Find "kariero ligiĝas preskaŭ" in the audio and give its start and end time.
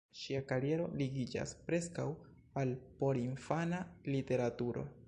0.51-2.07